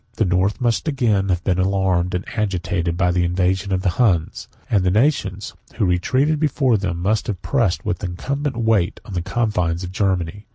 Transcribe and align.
The 0.15 0.25
North 0.25 0.59
must 0.59 0.87
again 0.87 1.29
have 1.29 1.43
been 1.43 1.59
alarmed, 1.59 2.15
and 2.15 2.25
agitated, 2.35 2.97
by 2.97 3.11
the 3.11 3.23
invasion 3.23 3.71
of 3.71 3.83
the 3.83 3.89
Huns; 4.01 4.47
6411 4.71 4.75
and 4.75 4.83
the 4.83 4.99
nations 4.99 5.53
who 5.75 5.85
retreated 5.85 6.39
before 6.39 6.77
them 6.77 6.97
must 7.03 7.27
have 7.27 7.39
pressed 7.43 7.85
with 7.85 8.03
incumbent 8.03 8.57
weight 8.57 8.99
on 9.05 9.13
the 9.13 9.21
confines 9.21 9.83
of 9.83 9.91
Germany. 9.91 10.47